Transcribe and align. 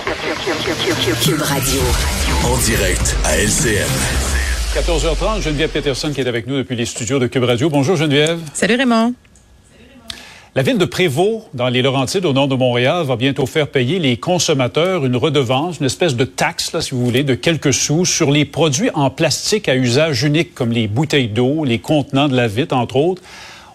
Cube 0.00 1.42
Radio. 1.42 1.80
En 2.44 2.56
direct 2.64 3.16
à 3.24 3.36
LCN. 3.36 3.86
14h30, 4.74 5.42
Geneviève 5.42 5.68
Peterson 5.68 6.10
qui 6.14 6.22
est 6.22 6.26
avec 6.26 6.46
nous 6.46 6.56
depuis 6.56 6.74
les 6.74 6.86
studios 6.86 7.18
de 7.18 7.26
Cube 7.26 7.44
Radio. 7.44 7.68
Bonjour 7.68 7.96
Geneviève. 7.96 8.40
Salut 8.54 8.76
Raymond. 8.76 9.12
La 10.54 10.62
ville 10.62 10.78
de 10.78 10.84
Prévost, 10.86 11.48
dans 11.52 11.68
les 11.68 11.82
Laurentides, 11.82 12.24
au 12.24 12.32
nord 12.32 12.48
de 12.48 12.54
Montréal, 12.54 13.04
va 13.04 13.16
bientôt 13.16 13.44
faire 13.44 13.68
payer 13.68 13.98
les 13.98 14.16
consommateurs 14.16 15.04
une 15.04 15.16
redevance, 15.16 15.80
une 15.80 15.86
espèce 15.86 16.16
de 16.16 16.24
taxe, 16.24 16.72
là, 16.72 16.80
si 16.80 16.92
vous 16.92 17.04
voulez, 17.04 17.22
de 17.22 17.34
quelques 17.34 17.74
sous 17.74 18.06
sur 18.06 18.30
les 18.30 18.46
produits 18.46 18.90
en 18.94 19.10
plastique 19.10 19.68
à 19.68 19.76
usage 19.76 20.22
unique, 20.24 20.54
comme 20.54 20.72
les 20.72 20.88
bouteilles 20.88 21.28
d'eau, 21.28 21.64
les 21.64 21.78
contenants 21.78 22.28
de 22.28 22.36
la 22.36 22.48
vitre, 22.48 22.74
entre 22.74 22.96
autres. 22.96 23.22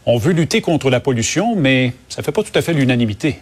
On 0.07 0.17
veut 0.17 0.33
lutter 0.33 0.61
contre 0.61 0.91
la 0.91 0.99
pollution, 0.99 1.55
mais 1.55 1.93
ça 2.09 2.21
fait 2.21 2.31
pas 2.31 2.43
tout 2.43 2.51
à 2.54 2.61
fait 2.61 2.73
l'unanimité. 2.73 3.39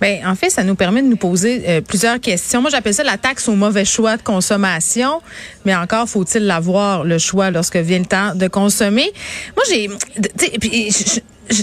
Ben, 0.00 0.20
en 0.26 0.34
fait, 0.34 0.50
ça 0.50 0.62
nous 0.62 0.74
permet 0.74 1.02
de 1.02 1.06
nous 1.06 1.16
poser 1.16 1.62
euh, 1.66 1.80
plusieurs 1.80 2.20
questions. 2.20 2.60
Moi, 2.60 2.70
j'appelle 2.70 2.92
ça 2.92 3.02
la 3.02 3.16
taxe 3.16 3.48
au 3.48 3.54
mauvais 3.54 3.86
choix 3.86 4.18
de 4.18 4.22
consommation, 4.22 5.22
mais 5.64 5.74
encore 5.74 6.06
faut-il 6.08 6.44
l'avoir 6.44 7.04
le 7.04 7.18
choix 7.18 7.50
lorsque 7.50 7.76
vient 7.76 8.00
le 8.00 8.04
temps 8.04 8.34
de 8.34 8.46
consommer. 8.46 9.10
Moi, 9.56 9.64
j'ai, 9.70 9.88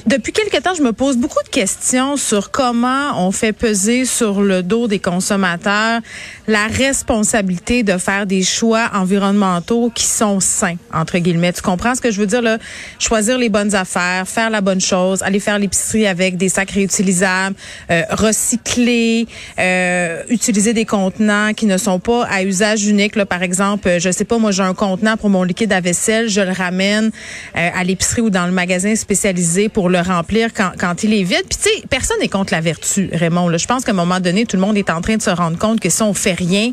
depuis 0.06 0.34
quelque 0.34 0.62
temps, 0.62 0.74
je 0.76 0.82
me 0.82 0.94
pose 0.94 1.18
beaucoup 1.18 1.44
de 1.44 1.50
questions 1.50 2.18
sur 2.18 2.52
comment 2.52 3.26
on 3.26 3.32
fait 3.32 3.54
peser 3.54 4.06
sur 4.06 4.42
le 4.42 4.62
dos 4.62 4.88
des 4.88 5.00
consommateurs 5.00 6.02
la 6.50 6.66
responsabilité 6.66 7.84
de 7.84 8.00
faire 8.00 8.26
des 8.26 8.42
choix 8.42 8.90
environnementaux 8.96 9.92
qui 9.94 10.06
sont 10.06 10.40
sains, 10.40 10.78
entre 10.92 11.20
guillemets. 11.20 11.54
Tu 11.54 11.62
comprends 11.62 11.94
ce 11.94 12.02
que 12.02 12.10
je 12.10 12.20
veux 12.20 12.26
dire, 12.26 12.42
là? 12.42 12.58
Choisir 12.98 13.38
les 13.38 13.50
bonnes 13.50 13.76
affaires, 13.76 14.28
faire 14.28 14.50
la 14.50 14.60
bonne 14.60 14.82
chose, 14.82 15.22
aller 15.22 15.40
faire 15.40 15.60
l'épicerie 15.60 16.08
avec 16.08 16.38
des 16.38 16.50
sacs 16.50 16.72
réutilisables, 16.72 17.56
euh, 17.92 18.02
recycler, 18.10 19.28
euh, 19.60 20.24
utiliser 20.30 20.74
des 20.74 20.86
contenants 20.86 21.54
qui 21.54 21.68
ne 21.68 21.78
sont 21.78 22.00
pas 22.00 22.26
à 22.26 22.42
usage 22.42 22.88
unique. 22.88 23.16
Là, 23.16 23.28
par 23.28 23.44
exemple, 23.44 23.88
euh, 23.88 24.00
je 24.00 24.10
sais 24.10 24.26
pas, 24.26 24.40
moi, 24.40 24.50
j'ai 24.50 24.64
un 24.64 24.74
contenant 24.74 25.18
pour 25.18 25.30
mon 25.30 25.44
liquide 25.44 25.72
à 25.72 25.82
vaisselle, 25.82 26.30
je 26.30 26.42
le 26.42 26.52
ramène 26.52 27.12
à 27.54 27.84
l'épicerie 27.84 28.22
ou 28.22 28.30
dans 28.32 28.48
le 28.48 28.52
magasin 28.52 28.96
spécialisé 28.96 29.70
pour 29.70 29.90
le 29.90 30.00
remplir 30.00 30.52
quand, 30.52 30.72
quand 30.80 31.04
il 31.04 31.14
est 31.14 31.24
vide. 31.24 31.44
Puis 31.48 31.60
tu 31.62 31.70
sais, 31.70 31.84
personne 31.90 32.18
n'est 32.20 32.28
contre 32.28 32.54
la 32.54 32.62
vertu, 32.62 33.10
Raymond. 33.14 33.50
Là. 33.50 33.58
Je 33.58 33.68
pense 33.68 33.86
qu'à 33.86 33.92
un 33.92 33.96
moment 33.96 34.20
donné, 34.20 34.48
tout 34.48 34.56
le 34.56 34.62
monde 34.62 34.78
est 34.78 34.90
en 34.90 35.02
train 35.02 35.18
de 35.18 35.22
se 35.22 35.30
rendre 35.30 35.60
compte 35.60 35.80
que 35.80 35.90
si 35.90 36.02
on 36.02 36.16
fait 36.16 36.39
rien, 36.40 36.72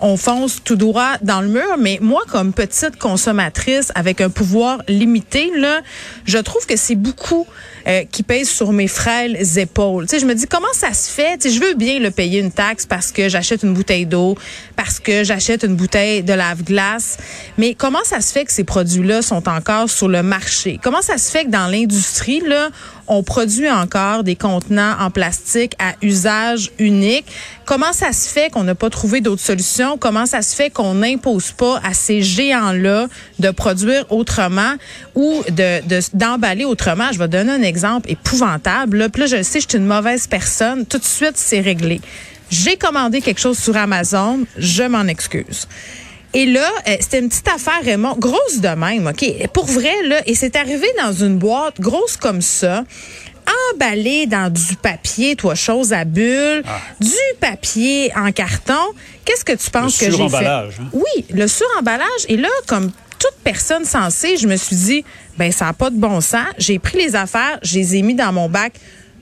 on 0.00 0.16
fonce 0.16 0.62
tout 0.62 0.76
droit 0.76 1.14
dans 1.22 1.40
le 1.40 1.48
mur. 1.48 1.76
Mais 1.78 1.98
moi, 2.00 2.22
comme 2.28 2.52
petite 2.52 2.98
consommatrice 2.98 3.92
avec 3.94 4.20
un 4.20 4.30
pouvoir 4.30 4.82
limité, 4.88 5.50
là, 5.56 5.80
je 6.24 6.38
trouve 6.38 6.66
que 6.66 6.76
c'est 6.76 6.94
beaucoup 6.94 7.46
euh, 7.86 8.04
qui 8.10 8.22
pèse 8.22 8.48
sur 8.48 8.72
mes 8.72 8.88
frêles 8.88 9.58
épaules. 9.58 10.08
Sais, 10.08 10.18
je 10.18 10.26
me 10.26 10.34
dis 10.34 10.46
comment 10.46 10.72
ça 10.72 10.92
se 10.92 11.10
fait? 11.10 11.48
Je 11.48 11.60
veux 11.60 11.74
bien 11.74 11.98
le 11.98 12.10
payer 12.10 12.40
une 12.40 12.50
taxe 12.50 12.84
parce 12.84 13.12
que 13.12 13.28
j'achète 13.28 13.62
une 13.62 13.74
bouteille 13.74 14.06
d'eau, 14.06 14.36
parce 14.74 14.98
que 15.00 15.24
j'achète 15.24 15.62
une 15.62 15.76
bouteille 15.76 16.22
de 16.22 16.32
lave-glace. 16.32 17.16
Mais 17.58 17.74
comment 17.74 18.04
ça 18.04 18.20
se 18.20 18.32
fait 18.32 18.44
que 18.44 18.52
ces 18.52 18.64
produits-là 18.64 19.22
sont 19.22 19.48
encore 19.48 19.88
sur 19.88 20.08
le 20.08 20.22
marché? 20.22 20.78
Comment 20.82 21.02
ça 21.02 21.18
se 21.18 21.30
fait 21.30 21.44
que 21.44 21.50
dans 21.50 21.68
l'industrie 21.68 22.40
là, 22.40 22.70
on 23.08 23.22
produit 23.22 23.70
encore 23.70 24.24
des 24.24 24.36
contenants 24.36 24.94
en 24.98 25.10
plastique 25.10 25.74
à 25.78 25.94
usage 26.02 26.70
unique. 26.78 27.26
Comment 27.64 27.92
ça 27.92 28.12
se 28.12 28.28
fait 28.28 28.50
qu'on 28.50 28.64
n'a 28.64 28.74
pas 28.74 28.90
trouvé 28.90 29.20
d'autres 29.20 29.42
solutions? 29.42 29.98
Comment 29.98 30.26
ça 30.26 30.42
se 30.42 30.54
fait 30.54 30.70
qu'on 30.70 30.94
n'impose 30.94 31.52
pas 31.52 31.80
à 31.84 31.94
ces 31.94 32.22
géants-là 32.22 33.08
de 33.38 33.50
produire 33.50 34.04
autrement 34.10 34.74
ou 35.14 35.42
de 35.50 35.80
d'emballer 36.14 36.64
autrement? 36.64 37.08
Je 37.12 37.18
vais 37.18 37.28
donner 37.28 37.52
un 37.52 37.62
exemple 37.62 38.10
épouvantable. 38.10 38.98
Là, 38.98 39.08
Puis 39.08 39.22
là, 39.22 39.26
je 39.26 39.42
sais, 39.42 39.60
je 39.60 39.66
suis 39.68 39.78
une 39.78 39.86
mauvaise 39.86 40.26
personne. 40.26 40.86
Tout 40.86 40.98
de 40.98 41.04
suite, 41.04 41.36
c'est 41.36 41.60
réglé. 41.60 42.00
J'ai 42.50 42.76
commandé 42.76 43.20
quelque 43.20 43.40
chose 43.40 43.58
sur 43.58 43.76
Amazon. 43.76 44.40
Je 44.56 44.84
m'en 44.84 45.06
excuse. 45.06 45.66
Et 46.36 46.44
là, 46.44 46.70
euh, 46.86 46.96
c'était 47.00 47.20
une 47.20 47.30
petite 47.30 47.48
affaire, 47.48 47.80
Raymond, 47.82 48.16
grosse 48.18 48.58
de 48.60 48.68
même, 48.68 49.06
OK? 49.06 49.48
Pour 49.54 49.64
vrai, 49.64 49.94
là, 50.04 50.20
et 50.26 50.34
c'est 50.34 50.54
arrivé 50.54 50.86
dans 51.02 51.10
une 51.10 51.38
boîte 51.38 51.80
grosse 51.80 52.18
comme 52.18 52.42
ça 52.42 52.84
emballée 53.72 54.26
dans 54.26 54.52
du 54.52 54.76
papier, 54.76 55.34
toi, 55.34 55.54
chose 55.54 55.94
à 55.94 56.04
bulles, 56.04 56.62
ah. 56.66 56.78
du 57.00 57.40
papier 57.40 58.12
en 58.14 58.32
carton. 58.32 58.74
Qu'est-ce 59.24 59.46
que 59.46 59.54
tu 59.54 59.70
penses 59.70 59.96
que 59.96 60.10
j'ai 60.10 60.28
fait? 60.28 60.46
Hein? 60.46 60.68
Oui, 60.92 61.24
le 61.30 61.48
suremballage. 61.48 62.26
Et 62.28 62.36
là, 62.36 62.50
comme 62.66 62.90
toute 63.18 63.36
personne 63.42 63.86
sensée, 63.86 64.36
je 64.36 64.46
me 64.46 64.56
suis 64.56 64.76
dit, 64.76 65.04
ben 65.38 65.50
ça 65.50 65.64
n'a 65.64 65.72
pas 65.72 65.88
de 65.88 65.96
bon 65.96 66.20
sens. 66.20 66.48
J'ai 66.58 66.78
pris 66.78 66.98
les 66.98 67.16
affaires, 67.16 67.58
je 67.62 67.78
les 67.78 67.96
ai 67.96 68.02
mis 68.02 68.14
dans 68.14 68.32
mon 68.34 68.50
bac 68.50 68.74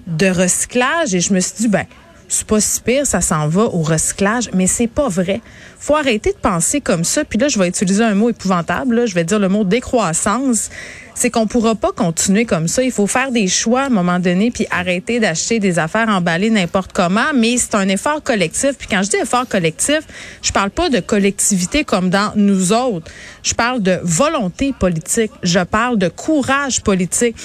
de 0.08 0.26
recyclage 0.26 1.14
et 1.14 1.20
je 1.20 1.32
me 1.32 1.38
suis 1.38 1.54
dit, 1.58 1.68
ben 1.68 1.84
c'est 2.34 2.46
pas 2.46 2.60
si 2.60 2.80
pire, 2.80 3.06
ça 3.06 3.20
s'en 3.20 3.48
va 3.48 3.62
au 3.62 3.82
recyclage, 3.82 4.50
mais 4.52 4.66
c'est 4.66 4.86
pas 4.86 5.08
vrai. 5.08 5.40
Faut 5.78 5.96
arrêter 5.96 6.32
de 6.32 6.38
penser 6.38 6.80
comme 6.80 7.04
ça. 7.04 7.24
Puis 7.24 7.38
là, 7.38 7.48
je 7.48 7.58
vais 7.58 7.68
utiliser 7.68 8.02
un 8.02 8.14
mot 8.14 8.30
épouvantable. 8.30 9.06
Je 9.06 9.14
vais 9.14 9.24
dire 9.24 9.38
le 9.38 9.48
mot 9.48 9.64
décroissance. 9.64 10.70
C'est 11.14 11.30
qu'on 11.30 11.46
pourra 11.46 11.74
pas 11.76 11.92
continuer 11.92 12.44
comme 12.44 12.66
ça. 12.66 12.82
Il 12.82 12.90
faut 12.90 13.06
faire 13.06 13.30
des 13.30 13.46
choix 13.46 13.82
à 13.82 13.86
un 13.86 13.90
moment 13.90 14.18
donné, 14.18 14.50
puis 14.50 14.66
arrêter 14.70 15.20
d'acheter 15.20 15.60
des 15.60 15.78
affaires 15.78 16.08
emballées 16.08 16.50
n'importe 16.50 16.92
comment. 16.92 17.32
Mais 17.34 17.56
c'est 17.56 17.76
un 17.76 17.88
effort 17.88 18.22
collectif. 18.22 18.72
Puis 18.78 18.88
quand 18.90 19.02
je 19.02 19.10
dis 19.10 19.16
effort 19.16 19.46
collectif, 19.46 20.00
je 20.42 20.50
parle 20.50 20.70
pas 20.70 20.88
de 20.88 21.00
collectivité 21.00 21.84
comme 21.84 22.10
dans 22.10 22.32
nous 22.34 22.72
autres. 22.72 23.10
Je 23.42 23.54
parle 23.54 23.80
de 23.80 24.00
volonté 24.02 24.74
politique. 24.78 25.30
Je 25.42 25.60
parle 25.60 25.98
de 25.98 26.08
courage 26.08 26.82
politique. 26.82 27.36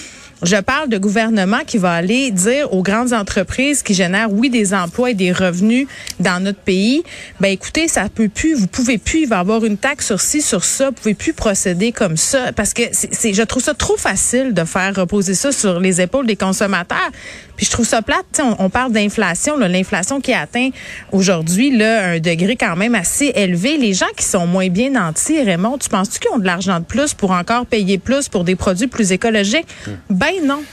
Je 0.42 0.56
parle 0.56 0.88
de 0.88 0.98
gouvernement 0.98 1.60
qui 1.68 1.78
va 1.78 1.92
aller 1.92 2.32
dire 2.32 2.74
aux 2.74 2.82
grandes 2.82 3.12
entreprises 3.12 3.84
qui 3.84 3.94
génèrent, 3.94 4.32
oui, 4.32 4.50
des 4.50 4.74
emplois 4.74 5.12
et 5.12 5.14
des 5.14 5.34
revenus 5.34 5.88
dans 6.20 6.42
notre 6.42 6.60
pays, 6.60 7.04
ben 7.42 7.50
écoutez, 7.50 7.90
ça 7.90 8.08
peut 8.14 8.30
plus, 8.30 8.56
vous 8.56 8.68
pouvez 8.68 8.98
plus, 8.98 9.24
il 9.24 9.28
va 9.28 9.38
y 9.38 9.40
avoir 9.40 9.66
une 9.66 9.78
taxe 9.78 10.08
sur 10.08 10.22
ci, 10.22 10.42
sur 10.42 10.64
ça, 10.64 10.88
vous 10.88 10.94
pouvez 10.94 11.14
plus 11.14 11.34
procéder 11.34 11.92
comme 11.92 12.16
ça, 12.16 12.54
parce 12.54 12.74
que 12.74 12.84
c'est, 12.92 13.34
je 13.34 13.44
trouve 13.44 13.64
ça 13.64 13.74
trop 13.74 13.98
facile 13.98 14.54
de 14.54 14.64
faire 14.64 14.96
reposer 14.96 15.34
ça 15.34 15.52
sur 15.52 15.80
les 15.80 16.00
épaules 16.00 16.26
des 16.26 16.38
consommateurs. 16.38 17.12
Puis 17.58 17.66
je 17.66 17.72
trouve 17.72 17.86
ça 17.86 18.02
plate, 18.02 18.42
on, 18.42 18.56
on 18.60 18.70
parle 18.70 18.94
d'inflation, 18.94 19.58
l'inflation 19.58 20.22
qui 20.22 20.32
atteint 20.32 20.70
aujourd'hui 21.12 21.76
là 21.76 22.12
un 22.12 22.20
degré 22.20 22.56
quand 22.56 22.78
même 22.78 22.96
assez 22.96 23.34
élevé. 23.36 23.78
Les 23.78 23.94
gens 23.94 24.06
qui 24.16 24.24
sont 24.24 24.48
moins 24.48 24.70
bien 24.70 24.92
nantis, 24.92 25.42
Raymond, 25.44 25.78
tu 25.78 25.90
penses-tu 25.90 26.20
qu'ils 26.20 26.32
ont 26.32 26.40
de 26.40 26.46
l'argent 26.46 26.80
de 26.80 26.86
plus 26.86 27.14
pour 27.14 27.32
encore 27.32 27.66
payer 27.66 27.98
plus 27.98 28.30
pour 28.30 28.46
des 28.46 28.56
produits 28.56 28.88
plus 28.88 29.12
écologiques? 29.12 29.68
Hmm. 29.86 29.92
Ben 30.30 30.46
non 30.46 30.64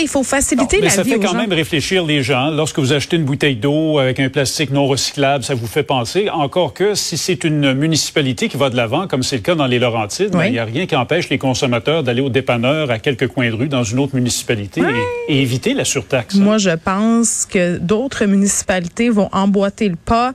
il 0.00 0.08
faut 0.08 0.22
faciliter 0.22 0.78
mais 0.78 0.86
la 0.86 0.90
ça 0.90 1.02
vie. 1.02 1.10
Ça 1.10 1.16
fait 1.16 1.22
quand 1.22 1.34
même 1.34 1.52
réfléchir 1.52 2.04
les 2.04 2.22
gens. 2.22 2.50
Lorsque 2.50 2.78
vous 2.78 2.92
achetez 2.92 3.16
une 3.16 3.24
bouteille 3.24 3.56
d'eau 3.56 3.98
avec 3.98 4.20
un 4.20 4.28
plastique 4.28 4.70
non 4.70 4.86
recyclable, 4.86 5.44
ça 5.44 5.54
vous 5.54 5.66
fait 5.66 5.82
penser. 5.82 6.28
Encore 6.30 6.74
que 6.74 6.94
si 6.94 7.16
c'est 7.16 7.44
une 7.44 7.74
municipalité 7.74 8.48
qui 8.48 8.56
va 8.56 8.70
de 8.70 8.76
l'avant, 8.76 9.06
comme 9.06 9.22
c'est 9.22 9.36
le 9.36 9.42
cas 9.42 9.54
dans 9.54 9.66
les 9.66 9.78
Laurentides, 9.78 10.30
ben, 10.30 10.46
il 10.46 10.52
n'y 10.52 10.58
a 10.58 10.64
rien 10.64 10.86
qui 10.86 10.96
empêche 10.96 11.28
les 11.28 11.38
consommateurs 11.38 12.02
d'aller 12.02 12.20
au 12.20 12.28
dépanneur 12.28 12.90
à 12.90 12.98
quelques 12.98 13.28
coins 13.28 13.50
de 13.50 13.54
rue 13.54 13.68
dans 13.68 13.84
une 13.84 13.98
autre 13.98 14.14
municipalité 14.14 14.82
et, 15.28 15.42
éviter 15.42 15.74
la 15.74 15.84
surtaxe. 15.84 16.34
Moi, 16.34 16.58
je 16.58 16.70
pense 16.70 17.46
que 17.46 17.78
d'autres 17.78 18.24
municipalités 18.24 19.10
vont 19.10 19.28
emboîter 19.32 19.88
le 19.88 19.96
pas 19.96 20.32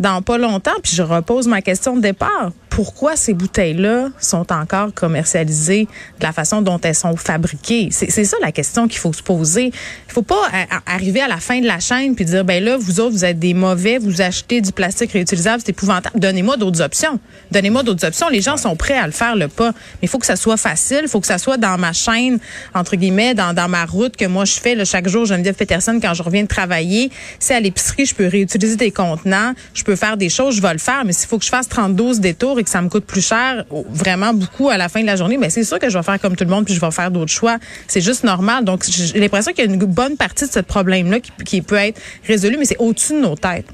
dans 0.00 0.22
pas 0.22 0.38
longtemps. 0.38 0.78
Puis 0.82 0.94
je 0.94 1.02
repose 1.02 1.46
ma 1.48 1.62
question 1.62 1.96
de 1.96 2.00
départ 2.00 2.52
pourquoi 2.78 3.16
ces 3.16 3.34
bouteilles-là 3.34 4.10
sont 4.20 4.52
encore 4.52 4.94
commercialisées 4.94 5.88
de 6.20 6.24
la 6.24 6.30
façon 6.30 6.62
dont 6.62 6.80
elles 6.80 6.94
sont 6.94 7.16
fabriquées? 7.16 7.88
C'est 7.90 8.24
ça 8.24 8.36
la 8.40 8.52
question 8.52 8.86
qu'il 8.86 9.00
faut 9.00 9.12
se 9.12 9.20
poser. 9.20 9.72
Il 10.08 10.14
faut 10.14 10.22
pas 10.22 10.48
arriver 10.86 11.20
à 11.20 11.28
la 11.28 11.36
fin 11.36 11.60
de 11.60 11.66
la 11.66 11.80
chaîne 11.80 12.14
puis 12.14 12.24
dire 12.24 12.44
ben 12.44 12.64
là 12.64 12.76
vous 12.78 12.98
autres 12.98 13.12
vous 13.12 13.24
êtes 13.24 13.38
des 13.38 13.54
mauvais, 13.54 13.98
vous 13.98 14.22
achetez 14.22 14.60
du 14.60 14.72
plastique 14.72 15.12
réutilisable, 15.12 15.62
c'est 15.64 15.70
épouvantable. 15.70 16.18
Donnez-moi 16.18 16.56
d'autres 16.56 16.80
options. 16.80 17.20
Donnez-moi 17.50 17.82
d'autres 17.82 18.06
options. 18.06 18.28
Les 18.28 18.40
gens 18.40 18.56
sont 18.56 18.74
prêts 18.74 18.96
à 18.96 19.06
le 19.06 19.12
faire 19.12 19.36
le 19.36 19.48
pas, 19.48 19.70
mais 19.70 20.04
il 20.04 20.08
faut 20.08 20.18
que 20.18 20.26
ça 20.26 20.36
soit 20.36 20.56
facile, 20.56 21.00
il 21.02 21.08
faut 21.08 21.20
que 21.20 21.26
ça 21.26 21.38
soit 21.38 21.58
dans 21.58 21.76
ma 21.78 21.92
chaîne 21.92 22.38
entre 22.74 22.96
guillemets, 22.96 23.34
dans, 23.34 23.52
dans 23.52 23.68
ma 23.68 23.84
route 23.84 24.16
que 24.16 24.24
moi 24.24 24.44
je 24.44 24.54
fais 24.54 24.74
là, 24.74 24.84
chaque 24.84 25.08
jour. 25.08 25.26
Geneviève 25.26 25.54
Peterson 25.54 25.98
quand 26.00 26.14
je 26.14 26.22
reviens 26.22 26.42
de 26.42 26.48
travailler, 26.48 27.10
c'est 27.38 27.54
à 27.54 27.60
l'épicerie, 27.60 28.06
je 28.06 28.14
peux 28.14 28.26
réutiliser 28.26 28.76
des 28.76 28.90
contenants, 28.90 29.52
je 29.74 29.84
peux 29.84 29.96
faire 29.96 30.16
des 30.16 30.30
choses, 30.30 30.56
je 30.56 30.62
vais 30.62 30.72
le 30.72 30.78
faire, 30.78 31.04
mais 31.04 31.12
s'il 31.12 31.28
faut 31.28 31.38
que 31.38 31.44
je 31.44 31.50
fasse 31.50 31.68
32 31.68 32.18
détours 32.20 32.58
et 32.58 32.64
ça 32.66 32.80
me 32.80 32.88
coûte 32.88 33.04
plus 33.04 33.26
cher, 33.26 33.64
vraiment 33.90 34.32
beaucoup 34.32 34.70
à 34.70 34.76
la 34.78 34.88
fin 34.88 35.00
de 35.00 35.06
la 35.06 35.16
journée, 35.16 35.36
mais 35.36 35.50
c'est 35.50 35.64
sûr 35.64 35.78
que 35.78 35.90
je 35.90 35.98
vais 35.98 36.04
faire 36.04 36.20
comme 36.20 36.36
tout 36.36 36.44
le 36.44 36.50
monde 36.50 36.64
puis 36.64 36.74
je 36.74 36.80
vais 36.80 36.90
faire 36.90 37.10
d'autres 37.10 37.32
choix. 37.32 37.58
C'est 37.86 38.00
juste 38.00 38.24
normal. 38.24 38.64
Donc, 38.64 38.84
j'ai 38.88 39.18
l'impression 39.18 39.52
qu'il 39.52 39.64
y 39.64 39.68
a 39.68 39.70
une 39.70 39.78
bonne 39.98 40.07
partie 40.16 40.46
de 40.46 40.50
ce 40.50 40.60
problème-là 40.60 41.18
qui, 41.44 41.62
peut 41.62 41.76
être 41.76 42.00
résolu, 42.26 42.56
mais 42.58 42.64
c'est 42.64 42.78
au-dessus 42.78 43.14
de 43.14 43.20
nos 43.20 43.36
têtes. 43.36 43.66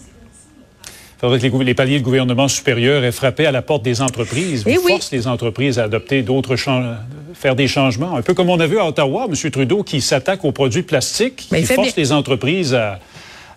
Il 1.16 1.20
faudrait 1.20 1.50
que 1.50 1.56
les, 1.62 1.74
paliers 1.74 1.98
de 2.00 2.04
gouvernement 2.04 2.48
supérieur 2.48 3.02
aient 3.02 3.12
frappé 3.12 3.46
à 3.46 3.52
la 3.52 3.62
porte 3.62 3.82
des 3.82 4.02
entreprises. 4.02 4.64
Eh 4.66 4.76
Vous 4.76 4.88
force 4.88 5.10
les 5.10 5.26
entreprises 5.26 5.78
à 5.78 5.84
adopter 5.84 6.22
d'autres 6.22 6.56
faire 7.34 7.56
des 7.56 7.68
changements. 7.68 8.16
Un 8.16 8.22
peu 8.22 8.34
comme 8.34 8.50
on 8.50 8.60
a 8.60 8.66
vu 8.66 8.78
à 8.78 8.86
Ottawa, 8.86 9.26
M. 9.28 9.50
Trudeau 9.50 9.82
qui 9.82 10.00
s'attaque 10.00 10.44
aux 10.44 10.52
produits 10.52 10.82
plastiques, 10.82 11.48
qui 11.48 11.64
force 11.64 11.96
les 11.96 12.12
entreprises 12.12 12.74
à, 12.74 12.98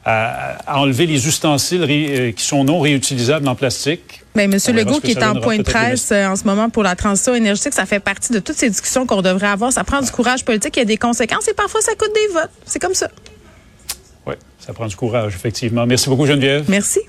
à, 0.09 0.79
enlever 0.79 1.05
les 1.05 1.27
ustensiles 1.27 1.85
euh, 1.89 2.31
qui 2.31 2.43
sont 2.43 2.63
non 2.63 2.79
réutilisables 2.79 3.47
en 3.47 3.55
plastique. 3.55 4.21
Mais 4.35 4.47
Monsieur 4.47 4.71
Legault, 4.71 5.01
qui 5.01 5.11
est 5.11 5.23
en 5.23 5.35
point 5.41 5.57
de 5.57 5.63
presse 5.63 6.11
euh, 6.11 6.27
en 6.27 6.35
ce 6.37 6.45
moment 6.45 6.69
pour 6.69 6.83
la 6.83 6.95
transition 6.95 7.35
énergétique, 7.35 7.73
ça 7.73 7.85
fait 7.85 7.99
partie 7.99 8.31
de 8.31 8.39
toutes 8.39 8.55
ces 8.55 8.69
discussions 8.69 9.05
qu'on 9.05 9.21
devrait 9.21 9.47
avoir. 9.47 9.73
Ça 9.73 9.83
prend 9.83 10.01
du 10.01 10.09
courage 10.09 10.45
politique, 10.45 10.77
il 10.77 10.79
y 10.79 10.83
a 10.83 10.85
des 10.85 10.97
conséquences 10.97 11.49
et 11.49 11.53
parfois 11.53 11.81
ça 11.81 11.91
coûte 11.95 12.11
des 12.15 12.33
votes. 12.33 12.51
C'est 12.65 12.79
comme 12.79 12.93
ça. 12.93 13.09
Oui, 14.25 14.35
ça 14.59 14.71
prend 14.71 14.87
du 14.87 14.95
courage, 14.95 15.35
effectivement. 15.35 15.85
Merci 15.85 16.07
beaucoup, 16.07 16.25
Geneviève. 16.25 16.65
Merci. 16.69 17.01